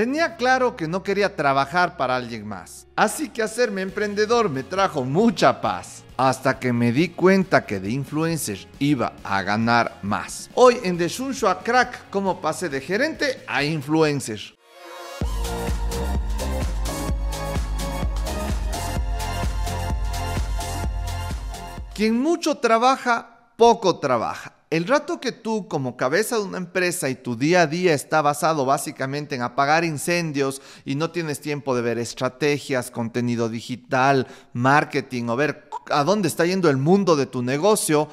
Tenía 0.00 0.36
claro 0.36 0.76
que 0.76 0.88
no 0.88 1.02
quería 1.02 1.36
trabajar 1.36 1.98
para 1.98 2.16
alguien 2.16 2.48
más. 2.48 2.86
Así 2.96 3.28
que 3.28 3.42
hacerme 3.42 3.82
emprendedor 3.82 4.48
me 4.48 4.62
trajo 4.62 5.04
mucha 5.04 5.60
paz. 5.60 6.04
Hasta 6.16 6.58
que 6.58 6.72
me 6.72 6.90
di 6.90 7.10
cuenta 7.10 7.66
que 7.66 7.80
de 7.80 7.90
influencer 7.90 8.66
iba 8.78 9.12
a 9.22 9.42
ganar 9.42 9.98
más. 10.00 10.48
Hoy 10.54 10.78
en 10.84 10.96
The 10.96 11.06
Shunshu 11.06 11.48
a 11.48 11.62
Crack, 11.62 12.08
como 12.08 12.40
pasé 12.40 12.70
de 12.70 12.80
gerente 12.80 13.44
a 13.46 13.62
influencer. 13.62 14.40
Quien 21.94 22.18
mucho 22.18 22.54
trabaja, 22.54 23.50
poco 23.58 23.98
trabaja. 23.98 24.59
El 24.70 24.86
rato 24.86 25.20
que 25.20 25.32
tú 25.32 25.66
como 25.66 25.96
cabeza 25.96 26.36
de 26.36 26.44
una 26.44 26.58
empresa 26.58 27.08
y 27.08 27.16
tu 27.16 27.34
día 27.34 27.62
a 27.62 27.66
día 27.66 27.92
está 27.92 28.22
basado 28.22 28.64
básicamente 28.64 29.34
en 29.34 29.42
apagar 29.42 29.82
incendios 29.82 30.62
y 30.84 30.94
no 30.94 31.10
tienes 31.10 31.40
tiempo 31.40 31.74
de 31.74 31.82
ver 31.82 31.98
estrategias, 31.98 32.92
contenido 32.92 33.48
digital, 33.48 34.28
marketing 34.52 35.24
o 35.24 35.34
ver 35.34 35.68
a 35.90 36.04
dónde 36.04 36.28
está 36.28 36.46
yendo 36.46 36.70
el 36.70 36.76
mundo 36.76 37.16
de 37.16 37.26
tu 37.26 37.42
negocio, 37.42 38.06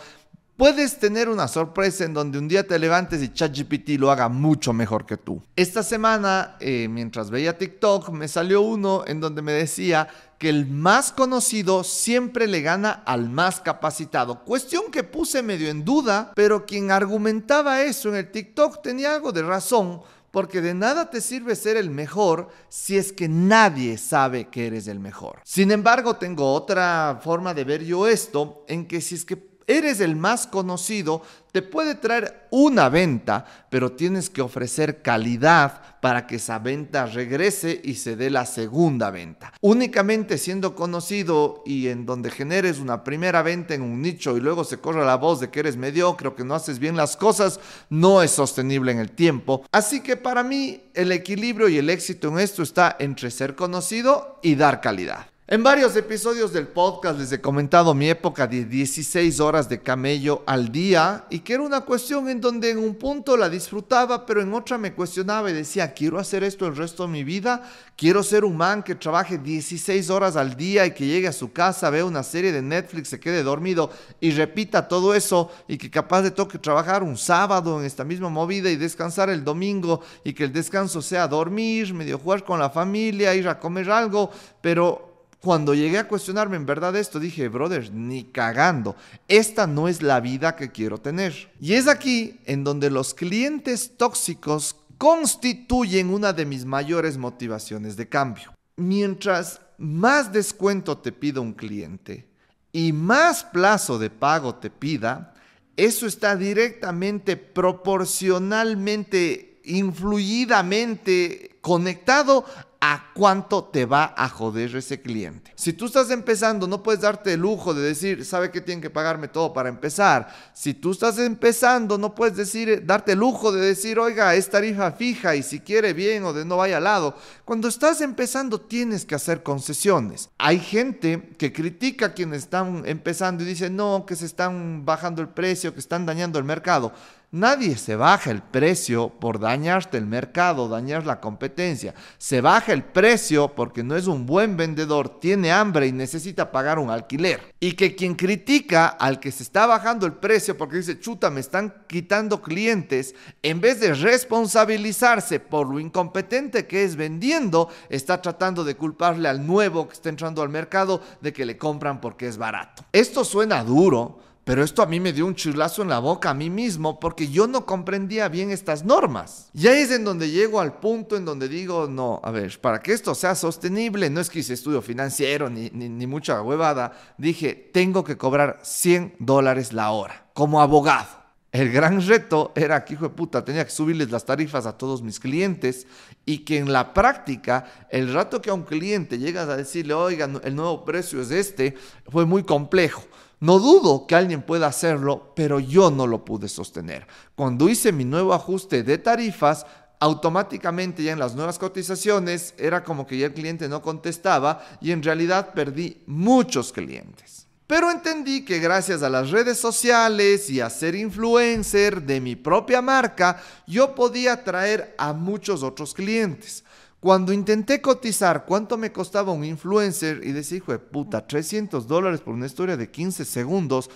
Puedes 0.58 0.98
tener 0.98 1.30
una 1.30 1.48
sorpresa 1.48 2.04
en 2.04 2.16
donde 2.16 2.40
un 2.40 2.48
día 2.48 2.66
te 2.66 2.80
levantes 2.80 3.22
y 3.22 3.32
ChatGPT 3.32 3.90
lo 4.00 4.10
haga 4.10 4.28
mucho 4.28 4.74
mejor 4.74 5.06
que 5.06 5.16
tú. 5.16 5.40
Esta 5.56 5.84
semana, 5.84 6.58
eh, 6.60 6.88
mientras 6.90 7.30
veía 7.30 7.60
TikTok, 7.60 8.10
me 8.10 8.28
salió 8.28 8.62
uno 8.62 9.04
en 9.06 9.20
donde 9.20 9.44
me 9.44 9.52
decía 9.52 10.08
que 10.40 10.50
el 10.50 10.66
más 10.66 11.12
conocido 11.12 11.84
siempre 11.84 12.48
le 12.48 12.62
gana 12.62 12.90
al 13.06 13.30
más 13.30 13.60
capacitado. 13.60 14.44
Cuestión 14.46 14.86
que 14.92 15.04
puse 15.04 15.44
medio 15.44 15.70
en 15.70 15.86
duda, 15.86 16.32
pero 16.34 16.66
quien 16.66 16.90
argumentaba 16.90 17.84
eso 17.84 18.10
en 18.10 18.16
el 18.16 18.32
TikTok 18.32 18.82
tenía 18.82 19.14
algo 19.14 19.32
de 19.32 19.44
razón. 19.44 20.02
Porque 20.32 20.62
de 20.62 20.74
nada 20.74 21.12
te 21.12 21.22
sirve 21.22 21.56
ser 21.56 21.78
el 21.78 21.92
mejor 21.92 22.50
si 22.68 22.98
es 22.98 23.14
que 23.14 23.30
nadie 23.30 24.00
sabe 24.00 24.50
que 24.50 24.66
eres 24.66 24.88
el 24.88 25.00
mejor. 25.00 25.40
Sin 25.44 25.72
embargo, 25.72 26.16
tengo 26.16 26.52
otra 26.52 27.20
forma 27.24 27.54
de 27.54 27.64
ver 27.64 27.84
yo 27.84 28.08
esto, 28.08 28.66
en 28.68 28.88
que 28.88 29.02
si 29.02 29.16
es 29.16 29.24
que 29.24 29.57
eres 29.68 30.00
el 30.00 30.16
más 30.16 30.48
conocido, 30.48 31.22
te 31.52 31.62
puede 31.62 31.96
traer 31.96 32.48
una 32.52 32.90
venta, 32.90 33.46
pero 33.70 33.92
tienes 33.92 34.30
que 34.30 34.42
ofrecer 34.42 35.02
calidad 35.02 36.00
para 36.02 36.28
que 36.28 36.36
esa 36.36 36.60
venta 36.60 37.06
regrese 37.06 37.82
y 37.84 37.96
se 37.96 38.16
dé 38.16 38.30
la 38.30 38.46
segunda 38.46 39.10
venta. 39.12 39.54
Únicamente 39.62 40.38
siendo 40.38 40.76
conocido 40.76 41.64
y 41.66 41.88
en 41.88 42.06
donde 42.06 42.32
generes 42.32 42.80
una 42.80 43.04
primera 43.04 43.42
venta 43.42 43.74
en 43.74 43.82
un 43.82 44.02
nicho 44.02 44.38
y 44.38 44.40
luego 44.40 44.64
se 44.64 44.78
corre 44.78 45.04
la 45.06 45.16
voz 45.16 45.40
de 45.40 45.50
que 45.50 45.60
eres 45.60 45.78
mediocre 45.78 46.34
que 46.36 46.44
no 46.44 46.56
haces 46.56 46.80
bien 46.80 46.96
las 46.96 47.18
cosas, 47.18 47.60
no 47.90 48.22
es 48.22 48.32
sostenible 48.32 48.92
en 48.92 49.00
el 49.00 49.12
tiempo. 49.12 49.64
Así 49.72 50.02
que 50.02 50.16
para 50.16 50.44
mí 50.44 50.84
el 50.94 51.12
equilibrio 51.12 51.68
y 51.68 51.78
el 51.78 51.90
éxito 51.90 52.30
en 52.30 52.40
esto 52.40 52.64
está 52.64 52.96
entre 53.00 53.32
ser 53.32 53.56
conocido 53.56 54.40
y 54.42 54.56
dar 54.56 54.82
calidad. 54.82 55.28
En 55.50 55.64
varios 55.64 55.96
episodios 55.96 56.52
del 56.52 56.68
podcast 56.68 57.18
les 57.18 57.32
he 57.32 57.40
comentado 57.40 57.94
mi 57.94 58.10
época 58.10 58.48
de 58.48 58.66
16 58.66 59.40
horas 59.40 59.70
de 59.70 59.82
camello 59.82 60.44
al 60.46 60.74
día 60.74 61.24
y 61.30 61.40
que 61.40 61.54
era 61.54 61.64
una 61.64 61.80
cuestión 61.86 62.28
en 62.28 62.42
donde 62.42 62.72
en 62.72 62.80
un 62.80 62.96
punto 62.96 63.38
la 63.38 63.48
disfrutaba, 63.48 64.26
pero 64.26 64.42
en 64.42 64.54
otra 64.54 64.78
me 64.78 64.92
cuestionaba 64.92 65.50
y 65.50 65.54
decía, 65.54 65.94
quiero 65.94 66.20
hacer 66.20 66.44
esto 66.44 66.68
el 66.68 66.76
resto 66.76 67.04
de 67.04 67.14
mi 67.14 67.24
vida, 67.24 67.64
quiero 67.96 68.24
ser 68.24 68.44
un 68.44 68.58
man 68.58 68.84
que 68.84 68.96
trabaje 68.96 69.38
16 69.38 70.10
horas 70.10 70.36
al 70.36 70.58
día 70.58 70.86
y 70.86 70.92
que 70.92 71.08
llegue 71.08 71.30
a 71.30 71.32
su 71.32 71.54
casa, 71.54 71.90
vea 71.90 72.04
una 72.04 72.24
serie 72.24 72.52
de 72.52 72.62
Netflix, 72.62 73.08
se 73.08 73.20
quede 73.22 73.42
dormido 73.42 73.90
y 74.20 74.32
repita 74.32 74.90
todo 74.90 75.16
eso 75.16 75.50
y 75.66 75.78
que 75.78 75.90
capaz 75.90 76.24
de 76.24 76.32
toque 76.32 76.60
trabajar 76.60 77.04
un 77.04 77.16
sábado 77.16 77.80
en 77.80 77.86
esta 77.86 78.04
misma 78.04 78.28
movida 78.28 78.70
y 78.70 78.76
descansar 78.76 79.30
el 79.30 79.46
domingo 79.46 80.02
y 80.26 80.34
que 80.34 80.44
el 80.44 80.52
descanso 80.52 81.02
sea 81.02 81.26
dormir, 81.26 81.94
medio 81.94 82.20
jugar 82.20 82.44
con 82.44 82.60
la 82.60 82.70
familia, 82.70 83.34
ir 83.34 83.48
a 83.48 83.58
comer 83.58 83.90
algo, 83.90 84.30
pero 84.60 85.07
cuando 85.42 85.74
llegué 85.74 86.00
a 86.00 86.08
cuestionarme 86.08 86.58
en 86.58 86.66
verdad 86.66 86.96
esto, 86.96 87.20
dije, 87.20 87.48
brother, 87.48 87.94
ni 87.94 88.24
cagando, 88.24 88.96
esta 89.28 89.68
no 89.68 89.88
es 89.88 90.02
la 90.02 90.20
vida 90.20 90.56
que 90.56 90.72
quiero 90.72 90.98
tener. 90.98 91.52
Y 91.62 91.74
es 91.74 91.88
aquí 91.88 92.40
en 92.46 92.64
donde 92.64 92.90
los 92.90 93.14
clientes 93.14 93.92
tóxicos 93.98 94.76
constituyen 94.98 96.10
una 96.10 96.34
de 96.34 96.46
mis 96.46 96.66
mayores 96.66 97.18
motivaciones 97.18 97.96
de 97.96 98.10
cambio. 98.10 98.54
Mientras 98.78 99.62
más 99.78 100.34
descuento 100.34 100.98
te 100.98 101.12
pida 101.12 101.40
un 101.40 101.54
cliente 101.54 102.28
y 102.72 102.94
más 102.94 103.44
plazo 103.44 104.00
de 104.00 104.10
pago 104.10 104.56
te 104.56 104.72
pida, 104.72 105.36
eso 105.76 106.08
está 106.08 106.36
directamente, 106.36 107.38
proporcionalmente, 107.38 109.62
influidamente 109.66 111.60
conectado 111.62 112.44
a 112.80 113.12
cuánto 113.14 113.64
te 113.64 113.86
va 113.86 114.14
a 114.16 114.30
joder 114.30 114.76
ese 114.76 115.02
cliente. 115.02 115.52
Si 115.56 115.74
tú 115.74 115.86
estás 115.86 116.12
empezando, 116.12 116.68
no 116.68 116.84
puedes 116.84 117.02
darte 117.02 117.34
el 117.34 117.40
lujo 117.40 117.74
de 117.74 117.82
decir, 117.82 118.24
¿sabe 118.24 118.52
que 118.52 118.62
tienen 118.62 118.82
que 118.82 118.90
pagarme 118.90 119.28
todo 119.28 119.54
para 119.54 119.70
empezar? 119.70 120.28
Si 120.54 120.74
tú 120.74 120.92
estás 120.92 121.18
empezando, 121.18 121.98
no 121.98 122.14
puedes 122.14 122.38
decir, 122.38 122.86
darte 122.86 123.14
el 123.14 123.20
lujo 123.20 123.52
de 123.52 123.62
decir, 123.62 123.98
oiga, 124.00 124.36
es 124.36 124.50
tarifa 124.50 124.92
fija 124.92 125.36
y 125.36 125.44
si 125.44 125.60
quiere 125.60 125.94
bien 125.94 126.24
o 126.24 126.34
de 126.34 126.46
no 126.46 126.58
vaya 126.58 126.78
al 126.78 126.84
lado. 126.84 127.16
Cuando 127.46 127.68
estás 127.68 128.02
empezando, 128.02 128.62
tienes 128.62 129.06
que 129.06 129.16
hacer 129.16 129.44
concesiones. 129.44 130.30
Hay 130.38 130.60
gente 130.60 131.36
que 131.38 131.52
critica 131.52 132.08
a 132.08 132.14
quienes 132.14 132.44
están 132.44 132.84
empezando 132.86 133.44
y 133.44 133.48
dice, 133.48 133.70
no, 133.70 134.06
que 134.06 134.16
se 134.16 134.26
están 134.26 134.86
bajando 134.86 135.22
el 135.22 135.30
precio, 135.30 135.74
que 135.74 135.80
están 135.80 136.06
dañando 136.06 136.38
el 136.38 136.46
mercado. 136.46 136.94
Nadie 137.32 137.76
se 137.76 137.98
baja 137.98 138.32
el 138.32 138.42
precio 138.42 139.10
por 139.10 139.38
dañarte 139.38 139.98
el 139.98 140.06
mercado, 140.06 140.70
dañar 140.70 141.06
la 141.06 141.20
competencia. 141.20 141.94
Se 142.18 142.40
baja 142.40 142.72
el 142.72 142.86
precio 142.86 143.54
porque 143.54 143.84
no 143.84 143.98
es 143.98 144.08
un 144.08 144.26
buen 144.26 144.56
vendedor, 144.56 145.20
tiene 145.20 145.52
hambre 145.52 145.88
y 145.88 145.92
necesita 145.92 146.54
pagar 146.54 146.80
un 146.80 146.90
alquiler. 146.90 147.54
Y 147.60 147.74
que 147.74 147.96
quien 147.96 148.16
critica 148.16 148.88
al 148.88 149.20
que 149.20 149.34
se 149.34 149.44
está 149.44 149.66
bajando 149.66 150.06
el 150.06 150.14
precio 150.14 150.58
porque 150.58 150.78
dice, 150.78 151.02
chuta, 151.02 151.30
me 151.30 151.42
están 151.42 151.84
quitando 151.88 152.42
clientes, 152.42 153.14
en 153.44 153.60
vez 153.60 153.82
de 153.82 153.94
responsabilizarse 153.94 155.42
por 155.42 155.68
lo 155.68 155.82
incompetente 155.82 156.66
que 156.66 156.86
es 156.86 156.96
vendiendo, 156.96 157.68
está 157.90 158.22
tratando 158.22 158.64
de 158.64 158.78
culparle 158.78 159.28
al 159.28 159.46
nuevo 159.46 159.90
que 159.90 159.96
está 159.96 160.08
entrando 160.08 160.42
al 160.42 160.50
mercado 160.50 161.02
de 161.20 161.34
que 161.34 161.46
le 161.46 161.58
compran 161.58 162.00
porque 162.00 162.30
es 162.30 162.38
barato. 162.38 162.86
Esto 162.94 163.26
suena 163.26 163.66
duro 163.66 164.20
pero 164.48 164.64
esto 164.64 164.82
a 164.82 164.86
mí 164.86 165.02
me 165.02 165.12
dio 165.12 165.26
un 165.26 165.36
chulazo 165.36 165.82
en 165.82 165.90
la 165.90 166.00
boca 166.00 166.30
a 166.30 166.34
mí 166.34 166.50
mismo 166.50 167.02
porque 167.02 167.28
yo 167.28 167.48
no 167.48 167.66
comprendía 167.66 168.30
bien 168.30 168.50
estas 168.50 168.86
normas. 168.86 169.50
Y 169.54 169.68
ahí 169.68 169.82
es 169.82 169.92
en 169.92 170.06
donde 170.06 170.32
llego 170.32 170.62
al 170.62 170.80
punto 170.80 171.18
en 171.18 171.26
donde 171.26 171.50
digo, 171.50 171.88
no, 171.88 172.22
a 172.24 172.32
ver, 172.32 172.58
para 172.62 172.82
que 172.82 172.94
esto 172.94 173.14
sea 173.14 173.36
sostenible, 173.36 174.10
no 174.10 174.22
es 174.22 174.30
que 174.30 174.40
hice 174.40 174.54
estudio 174.54 174.82
financiero 174.82 175.50
ni, 175.50 175.70
ni, 175.72 176.08
mucha 176.08 176.42
huevada, 176.42 176.94
dije, 177.18 177.70
tengo 177.74 178.06
que 178.06 178.16
cobrar 178.16 178.62
100 178.64 179.18
dólares 179.20 179.74
la 179.74 179.92
hora 179.92 180.28
como 180.34 180.62
abogado. 180.62 181.17
El 181.52 181.72
gran 181.72 182.06
reto 182.06 182.52
era 182.56 182.84
que, 182.84 182.94
hijo 182.94 183.06
de 183.06 183.16
puta, 183.16 183.44
tenía 183.44 183.64
que 183.64 183.72
subirles 183.72 184.12
las 184.12 184.26
tarifas 184.26 184.66
a 184.66 184.78
todos 184.78 185.02
mis 185.02 185.20
clientes 185.20 185.88
y 186.26 186.40
que 186.40 186.58
en 186.58 186.74
la 186.74 186.94
práctica, 186.94 187.66
el 187.90 188.14
rato 188.14 188.42
que 188.42 188.50
a 188.50 188.54
un 188.54 188.64
cliente 188.64 189.18
llegas 189.18 189.48
a 189.48 189.56
decirle, 189.56 189.94
oiga, 189.94 190.30
el 190.44 190.56
nuevo 190.56 190.84
precio 190.84 191.22
es 191.22 191.32
este, 191.32 191.76
fue 192.08 192.26
muy 192.26 192.44
complejo. 192.44 193.04
No 193.40 193.60
dudo 193.60 194.08
que 194.08 194.16
alguien 194.16 194.42
pueda 194.42 194.68
hacerlo, 194.68 195.32
pero 195.36 195.60
yo 195.60 195.90
no 195.90 196.06
lo 196.06 196.26
pude 196.26 196.50
sostener. 196.50 197.08
Cuando 197.36 197.70
hice 197.70 197.92
mi 197.92 198.04
nuevo 198.04 198.34
ajuste 198.34 198.84
de 198.84 198.98
tarifas, 198.98 199.66
automáticamente 200.00 201.04
ya 201.04 201.14
en 201.14 201.20
las 201.20 201.36
nuevas 201.36 201.58
cotizaciones 201.60 202.54
era 202.58 202.84
como 202.84 203.08
que 203.08 203.18
ya 203.18 203.28
el 203.28 203.34
cliente 203.34 203.70
no 203.70 203.82
contestaba 203.82 204.64
y 204.82 204.92
en 204.92 205.02
realidad 205.02 205.54
perdí 205.54 206.04
muchos 206.08 206.74
clientes. 206.74 207.47
Pero 207.68 207.92
entendí 207.92 208.46
que 208.46 208.60
gracias 208.60 209.04
a 209.04 209.10
las 209.10 209.30
redes 209.30 209.58
sociales 209.58 210.50
y 210.50 210.62
a 210.62 210.70
ser 210.70 210.96
influencer 210.96 212.02
de 212.02 212.22
mi 212.22 212.38
propia 212.38 212.82
marca, 212.82 213.44
yo 213.68 213.94
podía 213.94 214.34
atraer 214.34 214.96
a 214.98 215.12
muchos 215.12 215.64
otros 215.64 215.94
clientes. 215.94 216.64
Cuando 217.02 217.34
intenté 217.34 217.82
cotizar 217.82 218.46
cuánto 218.46 218.78
me 218.78 218.94
costaba 218.94 219.34
un 219.34 219.44
influencer 219.44 220.22
y 220.24 220.32
decía, 220.32 220.60
hijo 220.60 220.72
de 220.72 220.80
puta, 220.80 221.28
300 221.28 221.86
dólares 221.88 222.22
por 222.22 222.34
una 222.34 222.46
historia 222.46 222.78
de 222.78 222.90
15 222.90 223.26
segundos, 223.26 223.90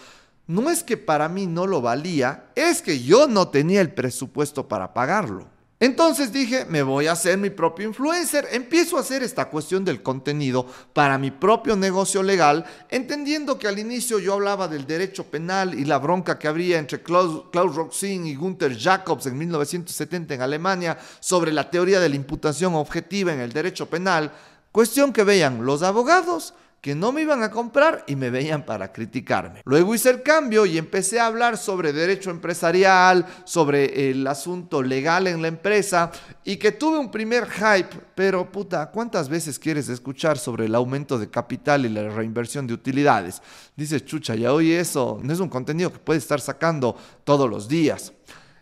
no 0.48 0.70
es 0.70 0.84
que 0.84 0.98
para 0.98 1.30
mí 1.30 1.48
no 1.48 1.66
lo 1.66 1.82
valía, 1.82 2.52
es 2.56 2.82
que 2.82 3.02
yo 3.02 3.28
no 3.28 3.48
tenía 3.48 3.80
el 3.80 3.94
presupuesto 3.94 4.68
para 4.68 4.94
pagarlo. 4.94 5.48
Entonces 5.82 6.32
dije, 6.32 6.66
me 6.66 6.84
voy 6.84 7.08
a 7.08 7.14
hacer 7.14 7.40
mi 7.40 7.50
propio 7.50 7.88
influencer. 7.88 8.48
Empiezo 8.52 8.98
a 8.98 9.00
hacer 9.00 9.24
esta 9.24 9.50
cuestión 9.50 9.84
del 9.84 10.04
contenido 10.04 10.64
para 10.94 11.18
mi 11.18 11.32
propio 11.32 11.76
negocio 11.76 12.22
legal, 12.22 12.64
entendiendo 12.88 13.58
que 13.58 13.68
al 13.68 13.80
inicio 13.80 14.20
yo 14.20 14.36
hablaba 14.36 14.68
del 14.68 14.86
derecho 14.86 15.24
penal 15.24 15.74
y 15.74 15.86
la 15.86 15.98
bronca 15.98 16.38
que 16.38 16.48
habría 16.48 16.78
entre 16.78 17.02
Klaus, 17.02 17.46
Roxin 17.52 18.28
y 18.28 18.36
Gunther 18.36 18.78
Jacobs 18.78 19.26
en 19.26 19.40
1970 19.40 20.36
en 20.36 20.42
Alemania 20.44 21.00
sobre 21.20 21.52
la 21.52 21.72
teoría 21.72 22.00
de 22.00 22.10
la 22.10 22.16
imputación 22.16 22.76
objetiva 22.76 23.34
en 23.34 23.40
el 23.40 23.52
derecho 23.52 23.90
penal. 23.90 24.32
Cuestión 24.72 25.12
que 25.12 25.24
vean 25.24 25.66
los 25.66 25.82
abogados 25.82 26.54
que 26.82 26.96
no 26.96 27.12
me 27.12 27.22
iban 27.22 27.44
a 27.44 27.52
comprar 27.52 28.04
y 28.08 28.16
me 28.16 28.32
veían 28.32 28.66
para 28.66 28.92
criticarme. 28.92 29.62
Luego 29.66 29.94
hice 29.94 30.10
el 30.10 30.24
cambio 30.24 30.66
y 30.66 30.80
empecé 30.80 31.20
a 31.20 31.28
hablar 31.28 31.58
sobre 31.58 31.94
derecho 31.94 32.32
empresarial, 32.32 33.26
sobre 33.46 34.10
el 34.10 34.26
asunto 34.26 34.82
legal 34.82 35.28
en 35.28 35.44
la 35.44 35.48
empresa 35.48 36.12
y 36.44 36.58
que 36.58 36.72
tuve 36.72 36.98
un 36.98 37.12
primer 37.12 37.48
hype, 37.48 37.96
pero 38.16 38.52
puta, 38.52 38.90
¿cuántas 38.90 39.30
veces 39.30 39.60
quieres 39.60 39.90
escuchar 39.90 40.40
sobre 40.40 40.66
el 40.66 40.74
aumento 40.74 41.20
de 41.20 41.30
capital 41.30 41.86
y 41.86 41.90
la 41.90 42.10
reinversión 42.10 42.66
de 42.66 42.74
utilidades? 42.74 43.44
Dices, 43.76 44.04
chucha, 44.04 44.34
ya 44.34 44.52
hoy 44.52 44.72
eso 44.72 45.20
no 45.22 45.32
es 45.32 45.40
un 45.40 45.50
contenido 45.50 45.94
que 45.94 46.00
puedes 46.00 46.24
estar 46.24 46.42
sacando 46.42 46.98
todos 47.24 47.48
los 47.48 47.68
días. 47.68 48.12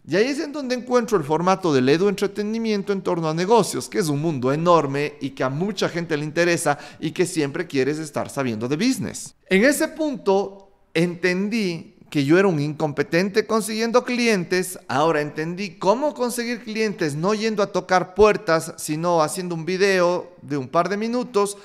Y 0.07 0.15
ahí 0.15 0.25
es 0.25 0.39
en 0.39 0.51
donde 0.51 0.75
encuentro 0.75 1.17
el 1.17 1.23
formato 1.23 1.73
del 1.73 1.89
edu 1.89 2.09
entretenimiento 2.09 2.93
en 2.93 3.01
torno 3.01 3.29
a 3.29 3.33
negocios, 3.33 3.89
que 3.89 3.99
es 3.99 4.07
un 4.07 4.21
mundo 4.21 4.51
enorme 4.51 5.15
y 5.21 5.31
que 5.31 5.43
a 5.43 5.49
mucha 5.49 5.89
gente 5.89 6.17
le 6.17 6.23
interesa 6.23 6.77
y 6.99 7.11
que 7.11 7.25
siempre 7.25 7.67
quieres 7.67 7.99
estar 7.99 8.29
sabiendo 8.29 8.67
de 8.67 8.75
business. 8.75 9.35
En 9.49 9.63
ese 9.63 9.87
punto 9.89 10.71
entendí 10.93 11.95
que 12.09 12.25
yo 12.25 12.39
era 12.39 12.47
un 12.47 12.59
incompetente 12.59 13.45
consiguiendo 13.45 14.03
clientes, 14.03 14.79
ahora 14.87 15.21
entendí 15.21 15.77
cómo 15.77 16.13
conseguir 16.13 16.63
clientes 16.63 17.15
no 17.15 17.33
yendo 17.33 17.61
a 17.61 17.71
tocar 17.71 18.15
puertas, 18.15 18.73
sino 18.77 19.21
haciendo 19.21 19.53
un 19.53 19.65
video 19.65 20.35
de 20.41 20.57
un 20.57 20.67
par 20.67 20.89
de 20.89 20.97
minutos 20.97 21.57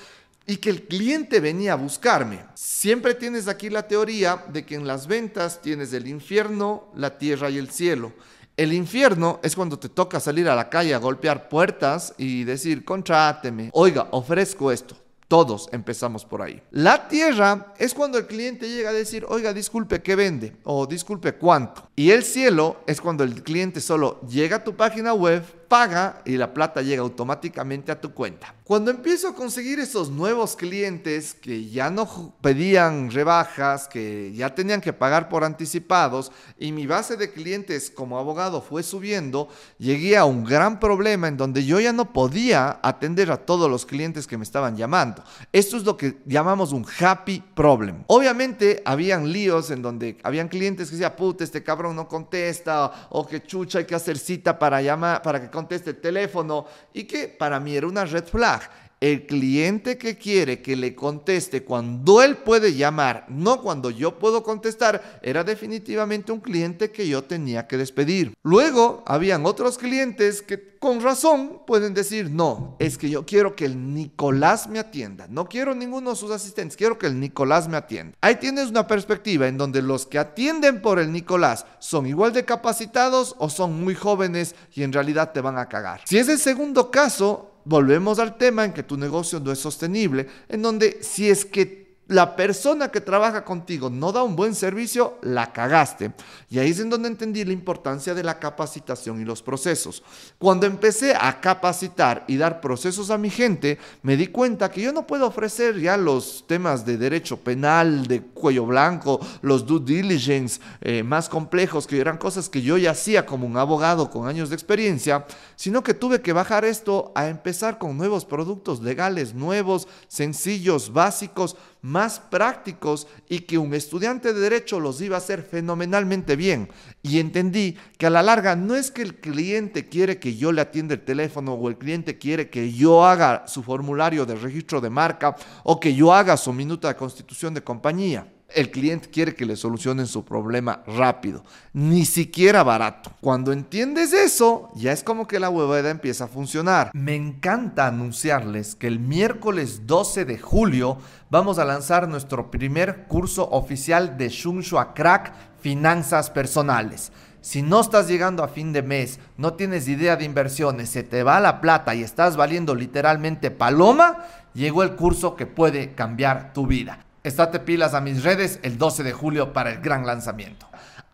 y 0.47 0.57
que 0.57 0.69
el 0.69 0.83
cliente 0.83 1.39
venía 1.39 1.73
a 1.73 1.77
buscarme. 1.77 2.45
Siempre 2.53 3.15
tienes 3.15 3.47
aquí 3.47 3.69
la 3.69 3.87
teoría 3.87 4.45
de 4.51 4.65
que 4.65 4.75
en 4.75 4.87
las 4.87 5.07
ventas 5.07 5.61
tienes 5.61 5.93
el 5.93 6.07
infierno, 6.07 6.91
la 6.95 7.17
tierra 7.17 7.49
y 7.49 7.57
el 7.57 7.69
cielo. 7.69 8.13
El 8.57 8.71
infierno 8.71 9.39
es 9.43 9.55
cuando 9.55 9.77
te 9.77 9.89
toca 9.89 10.19
salir 10.19 10.47
a 10.47 10.55
la 10.55 10.69
calle 10.69 10.93
a 10.93 10.99
golpear 10.99 11.49
puertas 11.49 12.13
y 12.17 12.45
decir, 12.45 12.85
contráteme, 12.85 13.69
oiga, 13.73 14.07
ofrezco 14.11 14.71
esto. 14.71 14.95
Todos 15.27 15.67
empezamos 15.71 16.23
por 16.23 16.43
ahí. 16.43 16.61
La 16.69 17.07
tierra 17.07 17.73
es 17.79 17.95
cuando 17.95 18.19
el 18.19 18.27
cliente 18.27 18.69
llega 18.69 18.91
a 18.91 18.93
decir, 18.93 19.25
oiga, 19.27 19.53
disculpe, 19.53 20.03
¿qué 20.03 20.15
vende? 20.15 20.55
O 20.63 20.85
disculpe, 20.85 21.33
¿cuánto? 21.33 21.89
Y 21.95 22.11
el 22.11 22.23
cielo 22.23 22.77
es 22.85 23.01
cuando 23.01 23.23
el 23.23 23.41
cliente 23.41 23.81
solo 23.81 24.21
llega 24.29 24.57
a 24.57 24.63
tu 24.63 24.75
página 24.75 25.13
web, 25.13 25.43
paga 25.67 26.21
y 26.25 26.37
la 26.37 26.53
plata 26.53 26.81
llega 26.81 27.01
automáticamente 27.01 27.91
a 27.91 27.99
tu 27.99 28.13
cuenta. 28.13 28.53
Cuando 28.63 28.89
empiezo 28.89 29.27
a 29.27 29.35
conseguir 29.35 29.79
esos 29.79 30.09
nuevos 30.09 30.55
clientes 30.55 31.35
que 31.35 31.69
ya 31.69 31.91
no 31.91 32.35
pedían 32.41 33.11
rebajas, 33.11 33.87
que 33.87 34.33
ya 34.33 34.55
tenían 34.55 34.81
que 34.81 34.91
pagar 34.91 35.29
por 35.29 35.43
anticipados 35.43 36.31
y 36.57 36.71
mi 36.71 36.87
base 36.87 37.15
de 37.15 37.31
clientes 37.31 37.91
como 37.91 38.17
abogado 38.17 38.61
fue 38.61 38.81
subiendo, 38.81 39.49
llegué 39.77 40.17
a 40.17 40.25
un 40.25 40.43
gran 40.43 40.79
problema 40.79 41.27
en 41.27 41.37
donde 41.37 41.63
yo 41.63 41.79
ya 41.79 41.93
no 41.93 42.11
podía 42.11 42.79
atender 42.81 43.29
a 43.29 43.37
todos 43.37 43.69
los 43.69 43.85
clientes 43.85 44.25
que 44.25 44.37
me 44.37 44.43
estaban 44.43 44.75
llamando. 44.75 45.23
Esto 45.51 45.77
es 45.77 45.83
lo 45.83 45.95
que 45.95 46.17
llamamos 46.25 46.71
un 46.71 46.87
happy 46.99 47.43
problem. 47.53 48.03
Obviamente 48.07 48.81
habían 48.85 49.31
líos 49.31 49.69
en 49.69 49.81
donde 49.81 50.17
habían 50.23 50.47
clientes 50.47 50.89
que 50.89 50.95
decían, 50.95 51.15
puta, 51.15 51.43
este 51.43 51.63
cabrón 51.63 51.95
no 51.95 52.07
contesta 52.07 53.09
o 53.09 53.27
que 53.27 53.43
chucha 53.43 53.79
hay 53.79 53.85
que 53.85 53.95
hacer 53.95 54.17
cita 54.17 54.57
para 54.57 54.81
llamar, 54.81 55.21
para 55.21 55.39
que 55.39 55.49
conteste 55.55 55.91
el 55.91 56.01
teléfono 56.01 56.67
y 56.93 57.05
que 57.05 57.27
para 57.27 57.59
mí 57.59 57.75
era 57.75 57.87
una 57.87 58.05
red 58.05 58.25
flag. 58.25 58.69
El 59.01 59.25
cliente 59.25 59.97
que 59.97 60.17
quiere 60.17 60.61
que 60.61 60.75
le 60.75 60.95
conteste 60.95 61.63
cuando 61.63 62.21
él 62.21 62.37
puede 62.37 62.73
llamar, 62.73 63.25
no 63.29 63.61
cuando 63.61 63.89
yo 63.89 64.17
puedo 64.17 64.41
contestar, 64.41 65.19
era 65.21 65.43
definitivamente 65.43 66.31
un 66.31 66.39
cliente 66.39 66.91
que 66.91 67.07
yo 67.07 67.23
tenía 67.23 67.67
que 67.67 67.77
despedir. 67.77 68.33
Luego, 68.41 69.03
habían 69.05 69.45
otros 69.45 69.77
clientes 69.77 70.41
que 70.41 70.75
con 70.79 71.01
razón 71.01 71.63
pueden 71.65 71.93
decir, 71.93 72.29
no, 72.29 72.75
es 72.79 72.97
que 72.97 73.09
yo 73.09 73.25
quiero 73.25 73.55
que 73.55 73.65
el 73.65 73.93
Nicolás 73.93 74.67
me 74.67 74.79
atienda. 74.79 75.27
No 75.27 75.49
quiero 75.49 75.73
ninguno 75.73 76.11
de 76.11 76.15
sus 76.15 76.31
asistentes, 76.31 76.77
quiero 76.77 76.97
que 76.97 77.07
el 77.07 77.19
Nicolás 77.19 77.67
me 77.67 77.75
atienda. 77.75 78.15
Ahí 78.21 78.35
tienes 78.35 78.69
una 78.69 78.85
perspectiva 78.87 79.47
en 79.47 79.57
donde 79.57 79.81
los 79.81 80.05
que 80.05 80.19
atienden 80.19 80.81
por 80.81 80.99
el 80.99 81.11
Nicolás 81.11 81.65
son 81.79 82.05
igual 82.05 82.33
de 82.33 82.45
capacitados 82.45 83.35
o 83.39 83.49
son 83.49 83.83
muy 83.83 83.95
jóvenes 83.95 84.55
y 84.73 84.83
en 84.83 84.93
realidad 84.93 85.31
te 85.31 85.41
van 85.41 85.57
a 85.57 85.67
cagar. 85.67 86.01
Si 86.05 86.17
es 86.17 86.29
el 86.29 86.37
segundo 86.37 86.91
caso, 86.91 87.54
volvemos 87.65 88.19
al 88.19 88.37
tema 88.37 88.63
en 88.63 88.73
que 88.73 88.83
tu 88.83 88.95
negocio 88.95 89.39
no 89.39 89.51
es 89.51 89.59
sostenible, 89.59 90.27
en 90.47 90.61
donde 90.61 90.99
si 91.01 91.29
es 91.29 91.43
que 91.43 91.84
la 92.07 92.35
persona 92.35 92.89
que 92.89 93.01
trabaja 93.01 93.43
contigo 93.43 93.89
no 93.89 94.11
da 94.11 94.21
un 94.21 94.35
buen 94.35 94.53
servicio, 94.53 95.17
la 95.23 95.51
cagaste. 95.51 96.11
Y 96.49 96.59
ahí 96.59 96.69
es 96.69 96.79
en 96.79 96.89
donde 96.89 97.07
entendí 97.07 97.43
la 97.43 97.53
importancia 97.53 98.13
de 98.13 98.23
la 98.23 98.39
capacitación 98.39 99.19
y 99.19 99.25
los 99.25 99.41
procesos. 99.41 100.03
Cuando 100.37 100.67
empecé 100.67 101.15
a 101.15 101.41
capacitar 101.41 102.23
y 102.27 102.37
dar 102.37 102.61
procesos 102.61 103.09
a 103.09 103.17
mi 103.17 103.29
gente, 103.29 103.79
me 104.03 104.17
di 104.17 104.27
cuenta 104.27 104.69
que 104.69 104.81
yo 104.81 104.93
no 104.93 105.07
puedo 105.07 105.25
ofrecer 105.25 105.79
ya 105.79 105.97
los 105.97 106.45
temas 106.47 106.85
de 106.85 106.97
derecho 106.97 107.37
penal, 107.37 108.05
de 108.05 108.21
cuello 108.21 108.65
blanco, 108.65 109.19
los 109.41 109.65
due 109.65 109.79
diligence 109.83 110.61
eh, 110.81 111.01
más 111.01 111.27
complejos, 111.27 111.87
que 111.87 111.99
eran 111.99 112.17
cosas 112.17 112.49
que 112.49 112.61
yo 112.61 112.77
ya 112.77 112.91
hacía 112.91 113.25
como 113.25 113.47
un 113.47 113.57
abogado 113.57 114.11
con 114.11 114.27
años 114.27 114.49
de 114.49 114.55
experiencia, 114.55 115.25
sino 115.55 115.83
que 115.83 115.95
tuve 115.95 116.21
que 116.21 116.33
bajar 116.33 116.65
esto 116.65 117.11
a 117.15 117.27
empezar 117.29 117.79
con 117.79 117.97
nuevos 117.97 118.25
productos 118.25 118.81
legales, 118.81 119.33
nuevos, 119.33 119.87
sencillos, 120.07 120.93
básicos, 120.93 121.55
más 121.85 122.19
prácticos 122.19 123.07
y 123.29 123.41
que 123.41 123.59
un 123.59 123.75
estudiante 123.75 124.33
de 124.33 124.39
derecho 124.39 124.79
los 124.79 124.99
iba 125.01 125.17
a 125.17 125.19
hacer 125.19 125.43
fenomenalmente 125.43 126.35
bien. 126.35 126.67
Y 127.03 127.19
entendí 127.19 127.77
que 127.99 128.07
a 128.07 128.09
la 128.09 128.23
larga 128.23 128.55
no 128.55 128.73
es 128.73 128.89
que 128.89 129.03
el 129.03 129.15
cliente 129.15 129.87
quiere 129.87 130.17
que 130.17 130.35
yo 130.35 130.51
le 130.51 130.61
atienda 130.61 130.95
el 130.95 131.05
teléfono 131.05 131.53
o 131.53 131.69
el 131.69 131.77
cliente 131.77 132.17
quiere 132.17 132.49
que 132.49 132.73
yo 132.73 133.05
haga 133.05 133.47
su 133.47 133.61
formulario 133.61 134.25
de 134.25 134.33
registro 134.33 134.81
de 134.81 134.89
marca 134.89 135.35
o 135.63 135.79
que 135.79 135.93
yo 135.93 136.11
haga 136.11 136.37
su 136.37 136.51
minuta 136.51 136.87
de 136.87 136.95
constitución 136.95 137.53
de 137.53 137.63
compañía. 137.63 138.34
El 138.49 138.69
cliente 138.69 139.09
quiere 139.09 139.33
que 139.33 139.45
le 139.45 139.55
solucionen 139.55 140.05
su 140.05 140.23
problema 140.23 140.83
rápido, 140.85 141.43
ni 141.73 142.05
siquiera 142.05 142.63
barato. 142.63 143.11
Cuando 143.19 143.51
entiendes 143.51 144.13
eso, 144.13 144.69
ya 144.75 144.91
es 144.91 145.03
como 145.03 145.27
que 145.27 145.39
la 145.39 145.49
huevada 145.49 145.89
empieza 145.89 146.25
a 146.25 146.29
funcionar. 146.29 146.91
Me 146.93 147.15
encanta 147.15 147.87
anunciarles 147.87 148.75
que 148.75 148.87
el 148.87 148.99
miércoles 148.99 149.87
12 149.87 150.25
de 150.25 150.37
julio 150.37 150.99
vamos 151.29 151.57
a 151.57 151.65
lanzar 151.65 152.07
nuestro 152.07 152.51
primer 152.51 153.07
curso 153.07 153.49
oficial 153.49 154.17
de 154.17 154.29
Shunshua 154.29 154.93
Crack 154.93 155.33
Finanzas 155.59 156.29
Personales. 156.29 157.11
Si 157.41 157.61
no 157.61 157.81
estás 157.81 158.07
llegando 158.07 158.43
a 158.43 158.47
fin 158.47 158.73
de 158.73 158.81
mes, 158.81 159.19
no 159.37 159.53
tienes 159.53 159.87
idea 159.87 160.15
de 160.15 160.25
inversiones, 160.25 160.89
se 160.89 161.03
te 161.03 161.21
va 161.21 161.39
la 161.39 161.61
plata 161.61 161.93
y 161.93 162.03
estás 162.03 162.37
valiendo 162.37 162.73
literalmente 162.73 163.51
paloma, 163.51 164.25
llegó 164.53 164.81
el 164.81 164.95
curso 164.95 165.35
que 165.35 165.45
puede 165.45 165.93
cambiar 165.93 166.53
tu 166.53 166.65
vida. 166.65 167.04
Estate 167.25 167.59
pilas 167.61 167.95
a 167.95 168.01
mis 168.01 168.23
redes 168.23 168.59
el 168.61 168.77
12 168.77 169.01
de 169.01 169.11
julio 169.11 169.51
para 169.51 169.71
el 169.71 169.81
gran 169.81 170.05
lanzamiento. 170.05 170.67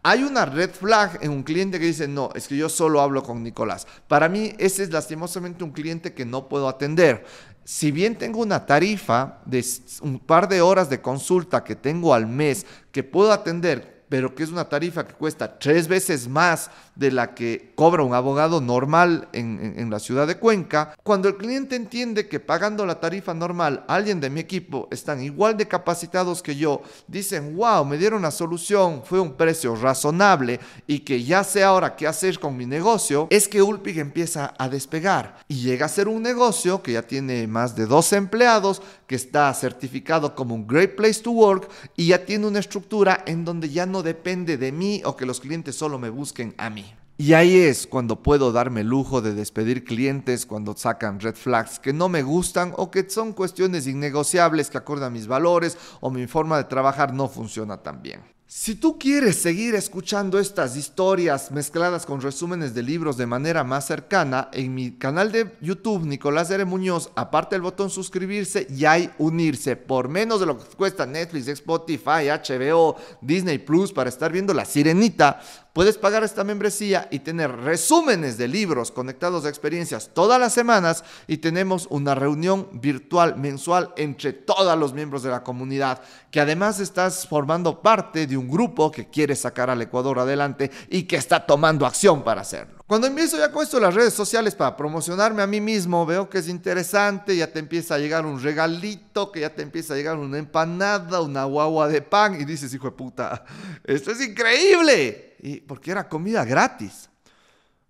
Hay 0.04 0.24
una 0.24 0.46
red 0.46 0.70
flag 0.70 1.20
en 1.22 1.32
un 1.32 1.42
cliente 1.42 1.80
que 1.80 1.86
dice, 1.86 2.06
no, 2.06 2.32
es 2.36 2.50
que 2.50 2.58
yo 2.58 2.68
solo 2.68 3.00
hablo 3.00 3.24
con 3.24 3.42
Nicolás. 3.42 3.88
Para 4.10 4.28
mí 4.28 4.54
ese 4.58 4.84
es 4.84 4.92
lastimosamente 4.92 5.64
un 5.64 5.72
cliente 5.72 6.14
que 6.14 6.26
no 6.26 6.50
puedo 6.50 6.68
atender. 6.68 7.24
Si 7.64 7.92
bien 7.92 8.18
tengo 8.18 8.42
una 8.42 8.66
tarifa 8.66 9.40
de 9.46 9.64
un 10.02 10.20
par 10.20 10.50
de 10.50 10.60
horas 10.60 10.90
de 10.90 11.00
consulta 11.00 11.64
que 11.64 11.78
tengo 11.78 12.14
al 12.14 12.28
mes 12.28 12.66
que 12.92 13.04
puedo 13.04 13.32
atender, 13.32 14.01
pero 14.12 14.36
que 14.36 14.44
es 14.44 14.50
una 14.50 14.68
tarifa 14.68 15.08
que 15.08 15.14
cuesta 15.14 15.58
tres 15.58 15.88
veces 15.88 16.28
más 16.28 16.70
de 16.96 17.12
la 17.12 17.34
que 17.34 17.72
cobra 17.76 18.04
un 18.04 18.14
abogado 18.14 18.60
normal 18.60 19.30
en, 19.32 19.90
la 19.90 20.00
ciudad 20.00 20.28
de 20.28 20.38
Cuenca, 20.38 20.94
cuando 21.02 21.30
el 21.30 21.38
cliente 21.38 21.78
entiende 21.78 22.28
que 22.28 22.42
pagando 22.42 22.86
la 22.86 23.00
tarifa 23.00 23.34
normal, 23.34 23.86
alguien 23.88 24.20
de 24.20 24.30
mi 24.30 24.42
equipo 24.42 24.90
están 24.92 25.24
igual 25.24 25.56
de 25.56 25.70
capacitados 25.70 26.42
que 26.42 26.58
yo, 26.58 26.82
dicen, 27.08 27.56
wow, 27.56 27.86
me 27.86 27.98
dieron 27.98 28.20
una 28.20 28.32
solución, 28.32 29.02
fue 29.06 29.22
un 29.22 29.34
precio 29.38 29.78
razonable 29.78 30.60
y 30.88 31.00
que 31.00 31.24
ya 31.24 31.46
sé 31.46 31.64
ahora 31.64 31.96
qué 31.96 32.06
hacer 32.06 32.38
con 32.38 32.58
mi 32.58 32.66
negocio, 32.66 33.28
es 33.30 33.48
que 33.48 33.62
Ulpig 33.62 33.98
empieza 33.98 34.54
a 34.58 34.68
despegar 34.68 35.38
y 35.48 35.62
llega 35.62 35.86
a 35.86 35.90
ser 35.90 36.10
un 36.10 36.22
negocio 36.22 36.84
que 36.84 36.94
ya 36.94 37.02
tiene 37.02 37.48
más 37.48 37.78
de 37.78 37.86
12 37.86 38.18
empleados, 38.18 38.82
que 39.08 39.16
está 39.16 39.54
certificado 39.54 40.36
como 40.36 40.54
un 40.54 40.68
Great 40.68 40.96
Place 40.96 41.22
to 41.22 41.32
Work 41.32 41.70
y 41.96 42.08
ya 42.08 42.26
tiene 42.26 42.48
una 42.48 42.60
estructura 42.60 43.24
en 43.26 43.46
donde 43.46 43.70
ya 43.70 43.86
no 43.86 44.01
depende 44.04 44.58
de 44.58 44.72
mí 44.72 45.02
o 45.06 45.16
que 45.16 45.26
los 45.26 45.40
clientes 45.40 45.76
solo 45.76 46.00
me 46.00 46.10
busquen 46.10 46.54
a 46.58 46.70
mí. 46.70 46.86
Y 47.18 47.34
ahí 47.34 47.60
es 47.60 47.86
cuando 47.86 48.24
puedo 48.24 48.52
darme 48.52 48.82
el 48.82 48.88
lujo 48.88 49.22
de 49.22 49.36
despedir 49.36 49.84
clientes 49.84 50.48
cuando 50.48 50.76
sacan 50.76 51.20
red 51.20 51.36
flags 51.36 51.78
que 51.78 51.94
no 51.94 52.10
me 52.10 52.24
gustan 52.24 52.74
o 52.78 52.90
que 52.90 53.08
son 53.08 53.34
cuestiones 53.34 53.86
innegociables 53.86 54.72
que 54.72 54.80
acordan 54.80 55.14
mis 55.14 55.28
valores 55.28 55.78
o 56.00 56.10
mi 56.10 56.26
forma 56.26 56.58
de 56.58 56.64
trabajar 56.64 57.14
no 57.14 57.30
funciona 57.30 57.78
tan 57.78 58.02
bien. 58.02 58.22
Si 58.54 58.76
tú 58.76 59.00
quieres 59.00 59.38
seguir 59.38 59.76
escuchando 59.76 60.38
estas 60.38 60.76
historias 60.76 61.52
mezcladas 61.52 62.06
con 62.06 62.20
resúmenes 62.20 62.74
de 62.74 62.84
libros 62.84 63.16
de 63.16 63.26
manera 63.26 63.64
más 63.64 63.88
cercana, 63.88 64.50
en 64.52 64.76
mi 64.76 64.92
canal 64.92 65.32
de 65.32 65.56
YouTube, 65.62 66.06
Nicolás 66.06 66.52
R. 66.52 66.66
Muñoz, 66.66 67.12
aparte 67.16 67.56
del 67.56 67.62
botón 67.62 67.90
suscribirse, 67.90 68.68
ya 68.70 68.92
hay 68.92 69.10
unirse. 69.20 69.78
Por 69.78 70.10
menos 70.10 70.42
de 70.42 70.48
lo 70.48 70.60
que 70.60 70.66
cuesta 70.76 71.06
Netflix, 71.06 71.48
Spotify, 71.48 72.28
HBO, 72.28 72.98
Disney 73.22 73.58
Plus 73.58 73.94
para 73.94 74.10
estar 74.10 74.34
viendo 74.34 74.54
La 74.54 74.66
Sirenita, 74.66 75.40
Puedes 75.74 75.98
pagar 75.98 76.26
esta 76.26 76.44
membresía 76.44 77.08
y 77.12 77.20
tener 77.20 77.50
resúmenes 77.50 78.38
de 78.38 78.50
libros 78.50 78.92
conectados 78.92 79.46
a 79.46 79.50
experiencias 79.50 80.10
todas 80.14 80.38
las 80.38 80.52
semanas 80.52 81.06
y 81.28 81.38
tenemos 81.38 81.88
una 81.90 82.14
reunión 82.14 82.68
virtual 82.74 83.38
mensual 83.38 83.94
entre 83.96 84.34
todos 84.34 84.78
los 84.78 84.92
miembros 84.92 85.24
de 85.24 85.30
la 85.30 85.44
comunidad, 85.44 86.02
que 86.30 86.42
además 86.42 86.82
estás 86.82 87.26
formando 87.26 87.82
parte 87.82 88.28
de 88.28 88.36
un 88.36 88.50
grupo 88.50 88.92
que 88.92 89.08
quiere 89.08 89.34
sacar 89.34 89.70
al 89.70 89.82
Ecuador 89.82 90.20
adelante 90.20 90.70
y 90.90 91.04
que 91.04 91.16
está 91.16 91.46
tomando 91.46 91.86
acción 91.86 92.22
para 92.22 92.42
hacerlo. 92.42 92.81
Cuando 92.92 93.08
empiezo 93.08 93.38
ya 93.38 93.54
con 93.54 93.64
esto 93.64 93.80
las 93.80 93.94
redes 93.94 94.14
sociales 94.14 94.54
para 94.54 94.76
promocionarme 94.76 95.42
a 95.42 95.48
mí 95.48 95.62
mismo, 95.62 96.06
veo 96.06 96.30
que 96.30 96.40
es 96.40 96.50
interesante, 96.50 97.38
ya 97.38 97.48
te 97.48 97.60
empieza 97.60 97.96
a 97.96 97.98
llegar 97.98 98.26
un 98.26 98.44
regalito, 98.44 99.32
que 99.32 99.40
ya 99.40 99.56
te 99.56 99.62
empieza 99.62 99.94
a 99.94 99.96
llegar 99.96 100.18
una 100.18 100.38
empanada, 100.38 101.22
una 101.22 101.46
guagua 101.46 101.88
de 101.88 102.02
pan 102.02 102.36
y 102.42 102.44
dices, 102.44 102.74
hijo 102.74 102.88
de 102.88 102.92
puta, 102.92 103.46
esto 103.86 104.12
es 104.12 104.20
increíble. 104.20 105.38
Y 105.40 105.62
porque 105.62 105.92
era 105.92 106.10
comida 106.10 106.44
gratis. 106.44 107.10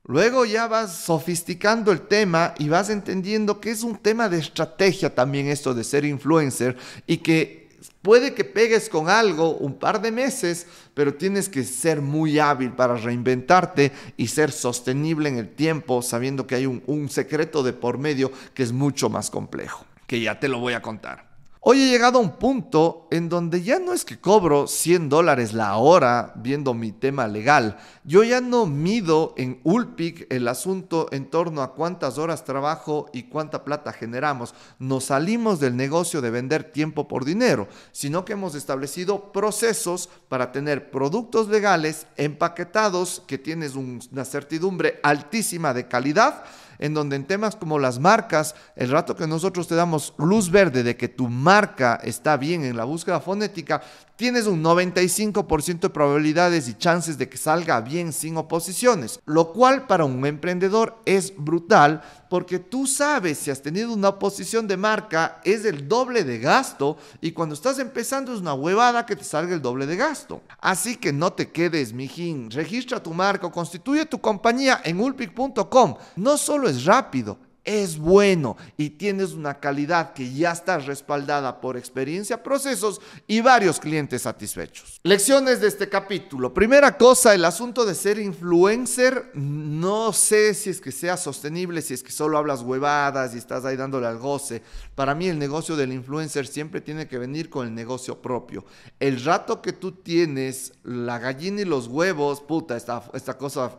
Luego 0.04 0.46
ya 0.46 0.68
vas 0.68 0.98
sofisticando 0.98 1.92
el 1.92 2.02
tema 2.02 2.54
y 2.60 2.70
vas 2.70 2.92
entendiendo 2.92 3.60
que 3.60 3.72
es 3.72 3.82
un 3.82 3.98
tema 3.98 4.30
de 4.30 4.38
estrategia 4.38 5.16
también 5.16 5.48
esto 5.48 5.74
de 5.74 5.84
ser 5.84 6.06
influencer 6.06 6.78
y 7.08 7.18
que 7.18 7.61
Puede 8.02 8.34
que 8.34 8.44
pegues 8.44 8.90
con 8.90 9.10
algo 9.10 9.58
un 9.58 9.78
par 9.78 10.02
de 10.02 10.12
meses, 10.12 10.66
pero 10.96 11.14
tienes 11.14 11.50
que 11.50 11.64
ser 11.64 12.02
muy 12.02 12.40
hábil 12.40 12.72
para 12.72 12.96
reinventarte 12.96 13.92
y 14.18 14.28
ser 14.28 14.52
sostenible 14.52 15.30
en 15.30 15.38
el 15.38 15.50
tiempo, 15.50 16.02
sabiendo 16.02 16.48
que 16.48 16.56
hay 16.56 16.66
un, 16.66 17.10
secreto 17.10 17.62
de 17.62 17.74
por 17.74 18.00
medio 18.00 18.32
que 18.56 18.64
es 18.64 18.72
mucho 18.72 19.10
más 19.10 19.30
complejo, 19.30 19.86
que 20.08 20.20
ya 20.20 20.40
te 20.40 20.48
lo 20.48 20.60
voy 20.60 20.74
a 20.74 20.82
contar. 20.82 21.31
Hoy 21.64 21.80
he 21.84 21.90
llegado 21.90 22.18
a 22.18 22.22
un 22.24 22.40
punto 22.40 23.08
en 23.12 23.30
donde 23.30 23.62
ya 23.62 23.78
no 23.78 23.94
es 23.94 24.04
que 24.04 24.20
cobro 24.20 24.66
100 24.66 25.10
dólares 25.10 25.54
la 25.54 25.78
hora 25.78 26.34
viendo 26.38 26.74
mi 26.74 26.92
tema 26.92 27.28
legal. 27.28 27.78
Yo 28.04 28.24
ya 28.24 28.42
no 28.42 28.66
mido 28.66 29.36
en 29.38 29.60
Ulpic 29.64 30.26
el 30.32 30.48
asunto 30.48 31.08
en 31.12 31.30
torno 31.30 31.62
a 31.62 31.76
cuántas 31.76 32.18
horas 32.18 32.46
trabajo 32.46 33.12
y 33.14 33.26
cuánta 33.30 33.64
plata 33.64 33.94
generamos. 33.94 34.56
Nos 34.80 35.04
salimos 35.04 35.60
del 35.60 35.78
negocio 35.78 36.20
de 36.20 36.32
vender 36.32 36.64
tiempo 36.64 37.08
por 37.08 37.26
dinero, 37.26 37.68
sino 37.92 38.26
que 38.26 38.34
hemos 38.34 38.56
establecido 38.56 39.32
procesos 39.32 40.10
para 40.30 40.52
tener 40.52 40.90
productos 40.90 41.48
legales 41.48 42.08
empaquetados 42.18 43.22
que 43.28 43.38
tienes 43.38 43.76
una 43.76 44.26
certidumbre 44.26 45.00
altísima 45.04 45.76
de 45.76 45.88
calidad 45.88 46.44
en 46.82 46.94
donde 46.94 47.16
en 47.16 47.26
temas 47.26 47.56
como 47.56 47.80
las 47.80 48.00
marcas, 48.00 48.56
el 48.76 48.90
rato 48.90 49.16
que 49.16 49.28
nosotros 49.28 49.68
te 49.70 49.76
damos 49.76 50.14
luz 50.18 50.52
verde 50.52 50.84
de 50.84 50.98
que 50.98 51.08
tu 51.08 51.30
marca 51.30 52.02
está 52.04 52.36
bien 52.36 52.66
en 52.66 52.76
la 52.76 52.84
búsqueda 52.84 53.22
fonética, 53.22 53.82
tienes 54.18 54.48
un 54.48 54.64
95% 54.64 55.80
de 55.80 55.90
probabilidades 55.90 56.68
y 56.68 56.74
chances 56.74 57.18
de 57.18 57.30
que 57.30 57.38
salga 57.38 57.80
bien 57.82 58.12
sin 58.12 58.36
oposiciones, 58.36 59.20
lo 59.26 59.54
cual 59.54 59.88
para 59.88 60.06
un 60.06 60.26
emprendedor 60.26 61.02
es 61.06 61.34
brutal 61.38 62.02
porque 62.32 62.60
tú 62.60 62.88
sabes 62.88 63.40
si 63.40 63.52
has 63.52 63.62
tenido 63.62 63.92
una 63.92 64.08
oposición 64.08 64.66
de 64.66 64.78
marca 64.78 65.42
es 65.44 65.66
el 65.66 65.90
doble 65.90 66.24
de 66.24 66.40
gasto 66.40 66.96
y 67.20 67.34
cuando 67.34 67.56
estás 67.56 67.78
empezando 67.78 68.34
es 68.34 68.40
una 68.40 68.54
huevada 68.54 69.06
que 69.06 69.18
te 69.18 69.26
salga 69.26 69.54
el 69.54 69.62
doble 69.62 69.86
de 69.86 69.98
gasto. 69.98 70.42
Así 70.62 70.96
que 70.96 71.12
no 71.12 71.34
te 71.34 71.52
quedes, 71.52 71.92
mijín, 71.92 72.50
registra 72.50 73.04
tu 73.04 73.14
marca 73.14 73.48
o 73.48 73.52
constituye 73.52 74.06
tu 74.06 74.22
compañía 74.22 74.80
en 74.86 75.02
ulpic.com. 75.02 75.96
No 76.16 76.38
solo 76.38 76.70
es 76.70 76.86
rápido, 76.86 77.38
es 77.64 77.98
bueno 77.98 78.58
y 78.78 78.92
tienes 78.92 79.34
una 79.34 79.60
calidad 79.60 80.14
que 80.14 80.34
ya 80.34 80.52
está 80.52 80.80
respaldada 80.80 81.62
por 81.62 81.78
experiencia, 81.78 82.42
procesos 82.42 83.02
y 83.28 83.42
varios 83.42 83.80
clientes 83.80 84.24
satisfechos. 84.24 85.00
Lecciones 85.04 85.62
de 85.62 85.68
este 85.68 85.88
capítulo. 85.88 86.54
Primera 86.54 86.98
cosa, 86.98 87.36
el 87.36 87.46
asunto 87.46 87.86
de 87.86 87.96
ser 87.96 88.20
influencer, 88.20 89.32
no 89.34 90.12
sé 90.14 90.54
si 90.54 90.72
es 90.72 90.82
que 90.82 90.92
sea 90.92 91.18
sostenible, 91.18 91.82
si 91.82 91.94
es 91.94 92.04
que 92.04 92.12
solo 92.12 92.38
hablas 92.38 92.62
huevadas 92.62 93.36
y 93.36 93.38
estás 93.38 93.66
ahí 93.66 93.76
dándole 93.76 94.08
al 94.08 94.18
goce. 94.18 94.62
Para 94.96 95.14
mí 95.14 95.28
el 95.28 95.38
negocio 95.38 95.76
del 95.76 95.94
influencer 95.94 96.48
siempre 96.48 96.82
tiene 96.82 97.08
que 97.08 97.18
venir 97.18 97.50
con 97.50 97.68
el 97.68 97.76
negocio 97.76 98.22
propio. 98.22 98.66
El 99.00 99.24
rato 99.24 99.62
que 99.62 99.74
tú 99.74 99.92
tienes 99.92 100.74
la 100.84 101.20
gallina 101.20 101.62
y 101.62 101.66
los 101.66 101.88
huevos, 101.88 102.42
puta, 102.42 102.76
esta, 102.76 103.04
esta 103.14 103.38
cosa 103.38 103.72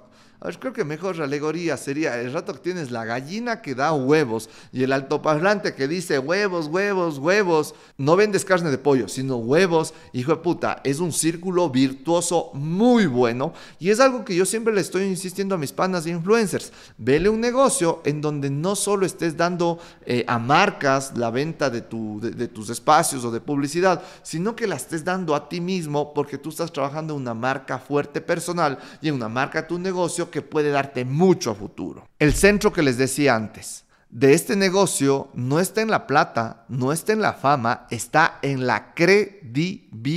creo 0.59 0.73
que 0.73 0.85
mejor 0.85 1.21
alegoría 1.23 1.77
sería 1.77 2.21
el 2.21 2.33
rato 2.33 2.55
que 2.55 2.59
tienes 2.59 2.91
la 2.91 3.05
gallina 3.05 3.63
que 3.63 3.77
da 3.77 3.93
huevos 3.93 4.51
y 4.73 4.83
el 4.83 4.93
altoparlante 4.93 5.75
que 5.75 5.87
dice 5.87 6.19
huevos, 6.19 6.67
huevos, 6.67 7.19
huevos. 7.19 7.75
No 7.97 8.17
vendes 8.17 8.45
carne 8.45 8.71
de 8.71 8.79
pollo, 8.79 9.07
sino 9.07 9.37
huevos. 9.37 9.95
Hijo 10.13 10.33
de 10.33 10.43
puta, 10.43 10.81
es 10.83 10.99
un 10.99 11.13
círculo 11.13 11.71
virtuoso 11.71 12.51
muy 12.55 13.07
bueno 13.07 13.53
y 13.79 13.91
es 13.91 14.01
algo 14.01 14.25
que 14.25 14.35
yo 14.35 14.45
siempre 14.45 14.75
le 14.75 14.81
estoy 14.81 15.05
insistiendo 15.05 15.55
a 15.55 15.59
mis 15.59 15.73
panas 15.73 16.05
de 16.05 16.11
influencers. 16.11 16.73
Vele 16.99 17.29
un 17.29 17.41
negocio 17.41 18.03
en 18.05 18.21
donde 18.21 18.51
no 18.51 18.75
solo 18.75 19.07
estés 19.07 19.37
dando 19.37 19.79
eh, 20.05 20.25
a 20.27 20.41
marcas 20.41 21.17
la 21.17 21.31
venta 21.31 21.71
de, 21.71 21.83
tu, 21.83 22.19
de 22.21 22.49
tus 22.49 22.69
espacios 22.69 23.25
o 23.25 23.31
de 23.31 23.41
publicidad, 23.41 24.03
sino 24.25 24.57
que 24.57 24.67
la 24.67 24.75
estés 24.75 25.05
dando 25.05 25.37
a 25.37 25.49
ti 25.49 25.61
mismo 25.61 26.13
porque 26.13 26.37
tú 26.37 26.49
estás 26.49 26.73
trabajando 26.73 27.15
en 27.15 27.21
una 27.21 27.35
marca 27.35 27.79
fuerte 27.79 28.21
personal 28.21 28.79
y 29.01 29.09
en 29.09 29.15
una 29.15 29.29
marca 29.29 29.69
tu 29.69 29.79
negocio 29.79 30.32
que 30.33 30.43
puede 30.43 30.71
darte 30.71 31.05
mucho 31.05 31.53
a 31.53 31.55
futuro. 31.55 32.09
El 32.19 32.35
centro 32.35 32.73
que 32.73 32.83
les 32.83 32.99
decía 32.99 33.37
antes 33.37 33.85
de 34.13 34.35
este 34.35 34.57
negocio 34.57 35.31
no 35.33 35.59
está 35.59 35.81
en 35.81 35.91
la 35.91 36.07
plata, 36.07 36.67
no 36.69 36.93
está 36.93 37.15
en 37.15 37.23
la 37.23 37.33
fama, 37.33 37.87
está 37.91 38.39
en 38.43 38.67
la 38.67 38.93
credibilidad. 38.93 40.11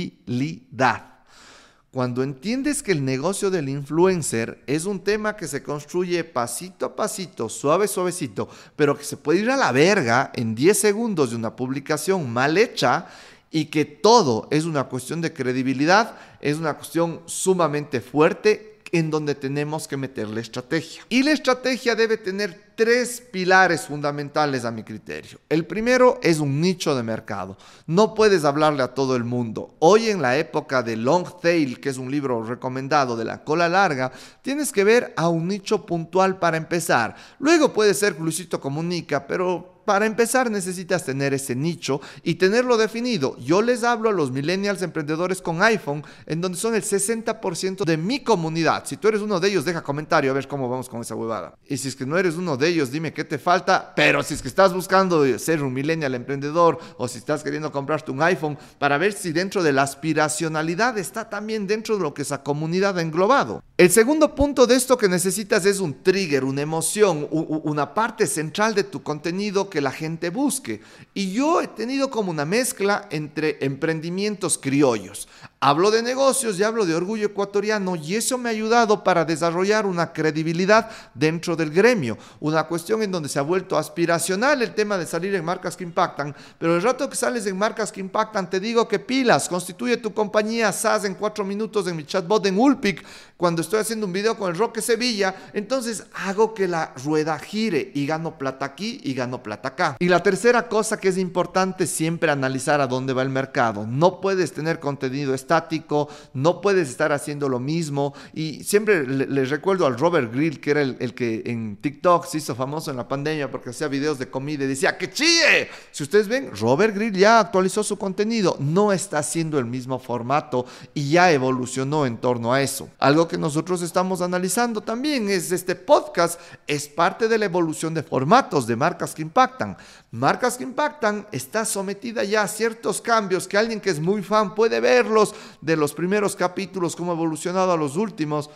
Cuando 1.90 2.22
entiendes 2.22 2.82
que 2.82 2.92
el 2.92 3.02
negocio 3.06 3.50
del 3.50 3.70
influencer 3.70 4.62
es 4.66 4.84
un 4.84 5.00
tema 5.00 5.34
que 5.34 5.48
se 5.48 5.62
construye 5.62 6.24
pasito 6.24 6.84
a 6.84 6.94
pasito, 6.94 7.48
suave, 7.48 7.88
suavecito, 7.88 8.50
pero 8.76 8.98
que 8.98 9.04
se 9.04 9.16
puede 9.16 9.38
ir 9.40 9.50
a 9.50 9.56
la 9.56 9.72
verga 9.72 10.30
en 10.34 10.54
10 10.54 10.78
segundos 10.78 11.30
de 11.30 11.36
una 11.36 11.56
publicación 11.56 12.30
mal 12.30 12.58
hecha 12.58 13.06
y 13.50 13.64
que 13.66 13.86
todo 13.86 14.46
es 14.50 14.66
una 14.66 14.84
cuestión 14.84 15.22
de 15.22 15.32
credibilidad, 15.32 16.16
es 16.42 16.58
una 16.58 16.74
cuestión 16.74 17.22
sumamente 17.24 18.02
fuerte 18.02 18.75
en 18.92 19.10
donde 19.10 19.34
tenemos 19.34 19.88
que 19.88 19.96
meter 19.96 20.28
la 20.28 20.40
estrategia. 20.40 21.02
Y 21.08 21.22
la 21.22 21.32
estrategia 21.32 21.94
debe 21.94 22.16
tener 22.16 22.72
tres 22.76 23.20
pilares 23.20 23.82
fundamentales 23.82 24.64
a 24.64 24.70
mi 24.70 24.82
criterio. 24.82 25.40
El 25.48 25.66
primero 25.66 26.20
es 26.22 26.38
un 26.38 26.60
nicho 26.60 26.94
de 26.94 27.02
mercado. 27.02 27.56
No 27.86 28.14
puedes 28.14 28.44
hablarle 28.44 28.82
a 28.82 28.94
todo 28.94 29.16
el 29.16 29.24
mundo. 29.24 29.74
Hoy 29.78 30.08
en 30.08 30.22
la 30.22 30.36
época 30.36 30.82
de 30.82 30.96
Long 30.96 31.26
Tail, 31.40 31.80
que 31.80 31.88
es 31.88 31.96
un 31.96 32.10
libro 32.10 32.42
recomendado 32.42 33.16
de 33.16 33.24
la 33.24 33.42
cola 33.44 33.68
larga, 33.68 34.12
tienes 34.42 34.72
que 34.72 34.84
ver 34.84 35.14
a 35.16 35.28
un 35.28 35.48
nicho 35.48 35.86
puntual 35.86 36.38
para 36.38 36.56
empezar. 36.56 37.16
Luego 37.38 37.72
puede 37.72 37.94
ser 37.94 38.20
Luisito 38.20 38.60
Comunica, 38.60 39.26
pero 39.26 39.75
para 39.86 40.04
empezar 40.04 40.50
necesitas 40.50 41.04
tener 41.04 41.32
ese 41.32 41.56
nicho 41.56 42.00
y 42.22 42.34
tenerlo 42.34 42.76
definido. 42.76 43.36
Yo 43.38 43.62
les 43.62 43.84
hablo 43.84 44.10
a 44.10 44.12
los 44.12 44.30
millennials 44.30 44.82
emprendedores 44.82 45.40
con 45.40 45.62
iPhone, 45.62 46.04
en 46.26 46.42
donde 46.42 46.58
son 46.58 46.74
el 46.74 46.82
60% 46.82 47.84
de 47.84 47.96
mi 47.96 48.20
comunidad. 48.20 48.84
Si 48.84 48.98
tú 48.98 49.08
eres 49.08 49.22
uno 49.22 49.40
de 49.40 49.48
ellos, 49.48 49.64
deja 49.64 49.82
comentario 49.82 50.30
a 50.30 50.34
ver 50.34 50.48
cómo 50.48 50.68
vamos 50.68 50.88
con 50.88 51.00
esa 51.00 51.14
huevada. 51.14 51.56
Y 51.66 51.78
si 51.78 51.88
es 51.88 51.96
que 51.96 52.04
no 52.04 52.18
eres 52.18 52.34
uno 52.34 52.56
de 52.56 52.68
ellos, 52.68 52.90
dime 52.90 53.14
qué 53.14 53.24
te 53.24 53.38
falta. 53.38 53.94
Pero 53.96 54.22
si 54.22 54.34
es 54.34 54.42
que 54.42 54.48
estás 54.48 54.74
buscando 54.74 55.24
ser 55.38 55.62
un 55.62 55.72
millennial 55.72 56.14
emprendedor 56.14 56.78
o 56.98 57.08
si 57.08 57.18
estás 57.18 57.42
queriendo 57.42 57.72
comprarte 57.72 58.10
un 58.10 58.20
iPhone, 58.22 58.58
para 58.78 58.98
ver 58.98 59.12
si 59.12 59.32
dentro 59.32 59.62
de 59.62 59.72
la 59.72 59.82
aspiracionalidad 59.82 60.98
está 60.98 61.30
también 61.30 61.66
dentro 61.66 61.96
de 61.96 62.02
lo 62.02 62.12
que 62.12 62.22
esa 62.22 62.42
comunidad 62.42 62.98
ha 62.98 63.02
englobado. 63.02 63.62
El 63.78 63.90
segundo 63.90 64.34
punto 64.34 64.66
de 64.66 64.74
esto 64.74 64.96
que 64.96 65.06
necesitas 65.06 65.66
es 65.66 65.80
un 65.80 66.02
trigger, 66.02 66.44
una 66.44 66.62
emoción, 66.62 67.28
una 67.30 67.92
parte 67.92 68.26
central 68.26 68.74
de 68.74 68.84
tu 68.84 69.02
contenido 69.02 69.68
que 69.68 69.82
la 69.82 69.90
gente 69.90 70.30
busque. 70.30 70.80
Y 71.12 71.32
yo 71.32 71.60
he 71.60 71.68
tenido 71.68 72.08
como 72.08 72.30
una 72.30 72.46
mezcla 72.46 73.06
entre 73.10 73.58
emprendimientos 73.60 74.56
criollos. 74.56 75.28
Hablo 75.60 75.90
de 75.90 76.02
negocios 76.02 76.58
y 76.58 76.62
hablo 76.62 76.86
de 76.86 76.94
orgullo 76.94 77.26
ecuatoriano 77.26 77.96
y 77.96 78.14
eso 78.14 78.38
me 78.38 78.48
ha 78.48 78.52
ayudado 78.52 79.04
para 79.04 79.24
desarrollar 79.26 79.84
una 79.84 80.12
credibilidad 80.12 80.90
dentro 81.12 81.54
del 81.54 81.70
gremio. 81.70 82.16
Una 82.40 82.64
cuestión 82.64 83.02
en 83.02 83.10
donde 83.10 83.28
se 83.28 83.38
ha 83.38 83.42
vuelto 83.42 83.76
aspiracional 83.76 84.62
el 84.62 84.74
tema 84.74 84.96
de 84.96 85.06
salir 85.06 85.34
en 85.34 85.44
marcas 85.44 85.76
que 85.76 85.84
impactan, 85.84 86.34
pero 86.58 86.76
el 86.76 86.82
rato 86.82 87.10
que 87.10 87.16
sales 87.16 87.46
en 87.46 87.58
marcas 87.58 87.92
que 87.92 88.00
impactan, 88.00 88.48
te 88.48 88.60
digo 88.60 88.86
que 88.86 88.98
pilas, 88.98 89.48
constituye 89.48 89.96
tu 89.96 90.14
compañía 90.14 90.72
SaaS 90.72 91.04
en 91.04 91.14
cuatro 91.14 91.44
minutos 91.44 91.86
en 91.88 91.96
mi 91.96 92.04
chatbot 92.04 92.46
en 92.46 92.58
Ulpic, 92.58 93.04
cuando 93.36 93.65
estoy 93.66 93.80
haciendo 93.80 94.06
un 94.06 94.12
video 94.12 94.36
con 94.36 94.50
el 94.50 94.58
Roque 94.58 94.80
Sevilla, 94.80 95.34
entonces 95.52 96.04
hago 96.14 96.54
que 96.54 96.66
la 96.68 96.92
rueda 97.04 97.38
gire 97.38 97.90
y 97.94 98.06
gano 98.06 98.38
plata 98.38 98.64
aquí 98.64 99.00
y 99.02 99.14
gano 99.14 99.42
plata 99.42 99.68
acá. 99.68 99.96
Y 99.98 100.08
la 100.08 100.22
tercera 100.22 100.68
cosa 100.68 100.98
que 100.98 101.08
es 101.08 101.18
importante 101.18 101.86
siempre 101.86 102.30
analizar 102.30 102.80
a 102.80 102.86
dónde 102.86 103.12
va 103.12 103.22
el 103.22 103.28
mercado. 103.28 103.86
No 103.86 104.20
puedes 104.20 104.52
tener 104.52 104.80
contenido 104.80 105.34
estático, 105.34 106.08
no 106.32 106.60
puedes 106.60 106.88
estar 106.88 107.12
haciendo 107.12 107.48
lo 107.48 107.58
mismo. 107.58 108.14
Y 108.32 108.64
siempre 108.64 109.06
les 109.06 109.50
recuerdo 109.50 109.86
al 109.86 109.98
Robert 109.98 110.32
Grill, 110.32 110.60
que 110.60 110.70
era 110.70 110.82
el, 110.82 110.96
el, 111.00 111.14
que 111.14 111.42
en 111.46 111.76
TikTok 111.76 112.26
se 112.26 112.38
hizo 112.38 112.54
famoso 112.54 112.90
en 112.90 112.96
la 112.96 113.08
pandemia 113.08 113.50
porque 113.50 113.70
hacía 113.70 113.88
videos 113.88 114.18
de 114.18 114.30
comida 114.30 114.64
y 114.64 114.68
decía, 114.68 114.96
¡que 114.96 115.10
chille! 115.10 115.68
Si 115.90 116.02
ustedes 116.02 116.28
ven, 116.28 116.50
Robert 116.58 116.94
Grill 116.94 117.16
ya 117.16 117.40
actualizó 117.40 117.82
su 117.82 117.98
contenido, 117.98 118.56
no 118.60 118.92
está 118.92 119.18
haciendo 119.18 119.58
el 119.58 119.66
mismo 119.66 119.98
formato 119.98 120.66
y 120.94 121.10
ya 121.10 121.32
evolucionó 121.32 122.06
en 122.06 122.18
torno 122.18 122.52
a 122.52 122.62
eso. 122.62 122.88
Algo 122.98 123.28
que 123.28 123.38
nosotros 123.56 123.80
estamos 123.80 124.20
analizando 124.20 124.82
también 124.82 125.30
es 125.30 125.50
este 125.50 125.74
podcast, 125.74 126.38
es 126.66 126.88
parte 126.88 127.26
de 127.26 127.38
la 127.38 127.46
evolución 127.46 127.94
de 127.94 128.02
formatos 128.02 128.66
de 128.66 128.76
marcas 128.76 129.14
que 129.14 129.22
impactan. 129.22 129.78
Marcas 130.10 130.58
que 130.58 130.64
impactan 130.64 131.26
está 131.32 131.64
sometida 131.64 132.22
ya 132.22 132.42
a 132.42 132.48
ciertos 132.48 133.00
cambios 133.00 133.48
que 133.48 133.56
alguien 133.56 133.80
que 133.80 133.88
es 133.88 133.98
muy 133.98 134.22
fan 134.22 134.54
puede 134.54 134.78
verlos 134.78 135.34
de 135.62 135.74
los 135.74 135.94
primeros 135.94 136.36
capítulos, 136.36 136.94
cómo 136.94 137.12
ha 137.12 137.14
evolucionado 137.14 137.72
a 137.72 137.78
los 137.78 137.96
últimos, 137.96 138.50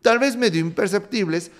tal 0.00 0.20
vez 0.20 0.36
medio 0.36 0.60
imperceptibles, 0.60 1.50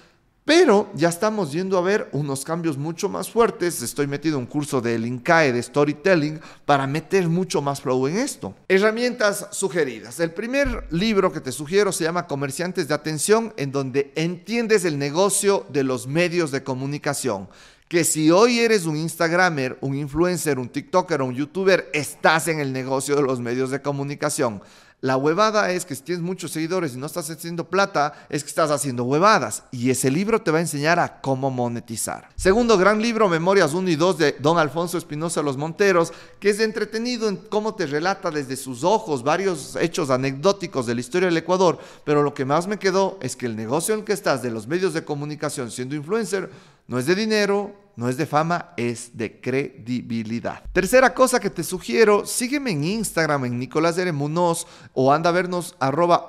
pero 0.46 0.88
ya 0.94 1.08
estamos 1.08 1.50
yendo 1.50 1.76
a 1.76 1.80
ver 1.80 2.08
unos 2.12 2.44
cambios 2.44 2.78
mucho 2.78 3.08
más 3.08 3.28
fuertes. 3.28 3.82
Estoy 3.82 4.06
metido 4.06 4.36
en 4.36 4.44
un 4.44 4.46
curso 4.46 4.80
del 4.80 5.04
INCAE 5.04 5.52
de 5.52 5.60
Storytelling 5.60 6.40
para 6.64 6.86
meter 6.86 7.28
mucho 7.28 7.60
más 7.60 7.80
flow 7.80 8.06
en 8.06 8.18
esto. 8.18 8.54
Herramientas 8.68 9.48
sugeridas. 9.50 10.20
El 10.20 10.30
primer 10.30 10.86
libro 10.90 11.32
que 11.32 11.40
te 11.40 11.50
sugiero 11.50 11.90
se 11.90 12.04
llama 12.04 12.28
Comerciantes 12.28 12.86
de 12.86 12.94
Atención, 12.94 13.52
en 13.56 13.72
donde 13.72 14.12
entiendes 14.14 14.84
el 14.84 15.00
negocio 15.00 15.66
de 15.68 15.82
los 15.82 16.06
medios 16.06 16.52
de 16.52 16.62
comunicación 16.62 17.48
que 17.88 18.02
si 18.02 18.32
hoy 18.32 18.58
eres 18.58 18.84
un 18.86 18.96
Instagramer, 18.96 19.78
un 19.80 19.94
influencer, 19.94 20.58
un 20.58 20.68
TikToker 20.68 21.20
o 21.20 21.26
un 21.26 21.34
YouTuber, 21.34 21.88
estás 21.92 22.48
en 22.48 22.58
el 22.58 22.72
negocio 22.72 23.14
de 23.14 23.22
los 23.22 23.38
medios 23.38 23.70
de 23.70 23.80
comunicación. 23.80 24.60
La 25.02 25.18
huevada 25.18 25.70
es 25.72 25.84
que 25.84 25.94
si 25.94 26.02
tienes 26.02 26.24
muchos 26.24 26.52
seguidores 26.52 26.94
y 26.94 26.96
no 26.98 27.04
estás 27.04 27.28
haciendo 27.28 27.68
plata, 27.68 28.26
es 28.30 28.42
que 28.42 28.48
estás 28.48 28.70
haciendo 28.70 29.04
huevadas. 29.04 29.64
Y 29.70 29.90
ese 29.90 30.10
libro 30.10 30.40
te 30.40 30.50
va 30.50 30.56
a 30.56 30.62
enseñar 30.62 30.98
a 30.98 31.20
cómo 31.20 31.50
monetizar. 31.50 32.30
Segundo 32.34 32.78
gran 32.78 33.02
libro, 33.02 33.28
Memorias 33.28 33.74
1 33.74 33.90
y 33.90 33.96
2 33.96 34.18
de 34.18 34.36
Don 34.38 34.58
Alfonso 34.58 34.96
Espinosa 34.96 35.42
Los 35.42 35.58
Monteros, 35.58 36.14
que 36.40 36.48
es 36.48 36.60
entretenido 36.60 37.28
en 37.28 37.36
cómo 37.36 37.74
te 37.74 37.86
relata 37.86 38.30
desde 38.30 38.56
sus 38.56 38.84
ojos 38.84 39.22
varios 39.22 39.76
hechos 39.76 40.08
anecdóticos 40.08 40.86
de 40.86 40.94
la 40.94 41.00
historia 41.02 41.28
del 41.28 41.36
Ecuador. 41.36 41.78
Pero 42.04 42.22
lo 42.22 42.32
que 42.32 42.46
más 42.46 42.66
me 42.66 42.78
quedó 42.78 43.18
es 43.20 43.36
que 43.36 43.46
el 43.46 43.54
negocio 43.54 43.92
en 43.92 44.00
el 44.00 44.06
que 44.06 44.14
estás 44.14 44.42
de 44.42 44.50
los 44.50 44.66
medios 44.66 44.94
de 44.94 45.04
comunicación 45.04 45.70
siendo 45.70 45.94
influencer 45.94 46.50
no 46.88 46.98
es 46.98 47.04
de 47.04 47.14
dinero, 47.14 47.74
no 47.96 48.10
es 48.10 48.18
de 48.18 48.26
fama, 48.26 48.74
es 48.76 49.16
de 49.16 49.40
credibilidad. 49.40 50.62
Tercera 50.72 51.14
cosa 51.14 51.40
que 51.40 51.48
te 51.48 51.64
sugiero, 51.64 52.26
sígueme 52.26 52.70
en 52.70 52.84
Instagram 52.84 53.46
en 53.46 53.58
Nicolás 53.58 53.96
R. 53.96 54.12
Munoz 54.12 54.66
o 54.92 55.10
anda 55.10 55.30
a 55.30 55.32
vernos 55.32 55.74
arroba. 55.80 56.28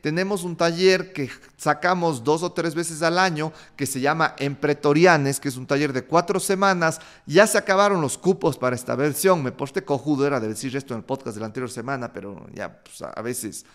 Tenemos 0.00 0.42
un 0.42 0.56
taller 0.56 1.12
que 1.12 1.30
sacamos 1.58 2.24
dos 2.24 2.42
o 2.42 2.52
tres 2.52 2.74
veces 2.74 3.02
al 3.02 3.18
año 3.18 3.52
que 3.76 3.84
se 3.84 4.00
llama 4.00 4.34
Empretorianes, 4.38 5.38
que 5.38 5.48
es 5.48 5.56
un 5.58 5.66
taller 5.66 5.92
de 5.92 6.04
cuatro 6.04 6.40
semanas. 6.40 6.98
Ya 7.26 7.46
se 7.46 7.58
acabaron 7.58 8.00
los 8.00 8.16
cupos 8.16 8.56
para 8.56 8.74
esta 8.74 8.96
versión. 8.96 9.42
Me 9.42 9.52
posté 9.52 9.84
cojudo, 9.84 10.26
era 10.26 10.40
de 10.40 10.48
decir 10.48 10.74
esto 10.74 10.94
en 10.94 11.00
el 11.00 11.04
podcast 11.04 11.34
de 11.34 11.40
la 11.40 11.46
anterior 11.46 11.70
semana, 11.70 12.10
pero 12.10 12.46
ya 12.54 12.82
pues, 12.82 13.02
a 13.02 13.20
veces 13.20 13.66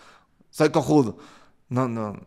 soy 0.49 0.71
cojudo. 0.71 1.19
No, 1.69 1.87
no, 1.87 2.19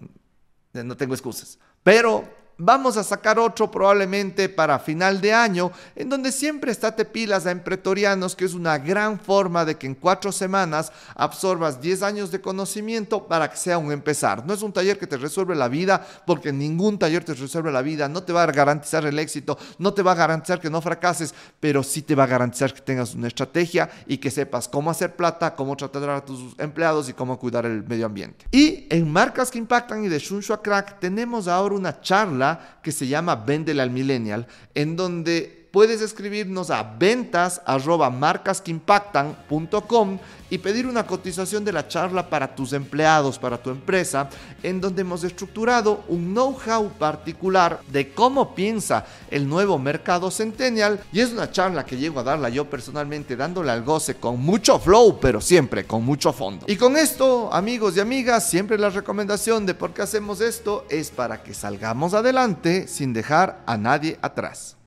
no 0.73 0.97
tengo 0.97 1.15
excusas. 1.15 1.59
Pero 1.83 2.40
Vamos 2.63 2.99
a 2.99 3.03
sacar 3.03 3.39
otro 3.39 3.71
probablemente 3.71 4.51
para 4.51 4.79
final 4.79 5.19
de 5.23 5.33
año, 5.33 5.73
en 5.97 6.11
donde 6.11 6.31
siempre 6.31 6.71
estate 6.71 7.07
pilas 7.07 7.47
a 7.47 7.53
Empretorianos, 7.53 8.37
que 8.37 8.45
es 8.45 8.53
una 8.53 8.77
gran 8.77 9.19
forma 9.19 9.65
de 9.65 9.79
que 9.79 9.87
en 9.87 9.95
cuatro 9.95 10.31
semanas 10.31 10.93
absorbas 11.15 11.81
10 11.81 12.03
años 12.03 12.31
de 12.31 12.43
conocimiento 12.43 13.27
para 13.27 13.51
que 13.51 13.57
sea 13.57 13.79
un 13.79 13.91
empezar. 13.93 14.45
No 14.45 14.53
es 14.53 14.61
un 14.61 14.75
taller 14.75 14.99
que 14.99 15.07
te 15.07 15.17
resuelve 15.17 15.55
la 15.55 15.69
vida, 15.69 16.07
porque 16.27 16.53
ningún 16.53 16.99
taller 16.99 17.25
te 17.25 17.33
resuelve 17.33 17.73
la 17.73 17.81
vida, 17.81 18.11
no 18.11 18.25
te 18.25 18.35
va 18.35 18.43
a 18.43 18.53
garantizar 18.53 19.07
el 19.07 19.19
éxito, 19.19 19.57
no 19.79 19.95
te 19.95 20.03
va 20.03 20.13
a 20.13 20.17
garantizar 20.17 20.61
que 20.61 20.69
no 20.69 20.83
fracases, 20.83 21.35
pero 21.61 21.83
sí 21.83 22.03
te 22.03 22.15
va 22.15 22.25
a 22.25 22.27
garantizar 22.27 22.75
que 22.75 22.83
tengas 22.83 23.15
una 23.15 23.29
estrategia 23.29 23.89
y 24.07 24.19
que 24.19 24.31
sepas 24.31 24.69
cómo 24.69 24.91
hacer 24.91 25.17
plata, 25.17 25.55
cómo 25.57 25.79
tratar 25.79 26.11
a 26.11 26.23
tus 26.23 26.55
empleados 26.59 27.09
y 27.09 27.15
cómo 27.15 27.39
cuidar 27.39 27.65
el 27.65 27.85
medio 27.85 28.05
ambiente. 28.05 28.45
Y 28.51 28.87
en 28.91 29.11
Marcas 29.11 29.51
que 29.51 29.57
Impactan 29.57 30.05
y 30.05 30.09
de 30.09 30.19
Shunshu 30.19 30.59
Crack 30.59 31.01
tenemos 31.01 31.49
ahora 31.49 31.75
una 31.75 32.03
charla 32.03 32.50
que 32.83 32.93
se 32.93 33.07
llama 33.07 33.37
Véndele 33.37 33.83
al 33.83 33.91
Millennial, 33.91 34.47
en 34.75 34.97
donde 34.97 35.60
puedes 35.71 36.01
escribirnos 36.01 36.71
a 36.71 36.83
ventas 36.83 37.63
arroba 37.65 38.11
y 40.51 40.59
pedir 40.59 40.87
una 40.87 41.07
cotización 41.07 41.65
de 41.65 41.73
la 41.73 41.87
charla 41.87 42.29
para 42.29 42.55
tus 42.55 42.73
empleados, 42.73 43.39
para 43.39 43.63
tu 43.63 43.71
empresa, 43.71 44.29
en 44.63 44.81
donde 44.81 45.03
hemos 45.03 45.23
estructurado 45.23 46.05
un 46.09 46.35
know-how 46.35 46.91
particular 46.99 47.81
de 47.91 48.13
cómo 48.13 48.55
piensa 48.55 49.07
el 49.31 49.49
nuevo 49.49 49.79
mercado 49.79 50.31
centennial 50.31 51.01
y 51.13 51.21
es 51.21 51.31
una 51.31 51.51
charla 51.51 51.85
que 51.85 51.97
llego 51.97 52.21
a 52.21 52.25
darla 52.25 52.49
yo 52.49 52.69
personalmente 52.69 53.37
dándole 53.37 53.71
al 53.71 53.85
goce 53.85 54.17
con 54.17 54.41
mucho 54.41 54.79
flow, 54.81 55.21
pero 55.21 55.41
siempre 55.41 55.85
con 55.85 56.05
mucho 56.05 56.33
fondo. 56.33 56.67
Y 56.69 56.77
con 56.77 56.97
esto, 56.97 57.53
amigos 57.53 57.97
y 57.97 58.01
amigas, 58.01 58.49
siempre 58.49 58.77
la 58.77 58.91
recomendación 58.91 59.67
de 59.67 59.75
por 59.75 59.95
qué 59.95 60.03
hacemos 60.03 60.41
esto 60.41 60.85
es 60.91 61.11
para 61.11 61.43
que 61.43 61.55
salgamos 61.55 62.15
adelante 62.15 62.89
sin 62.89 63.13
dejar 63.13 63.63
a 63.67 63.77
nadie 63.77 64.19
atrás. 64.21 64.80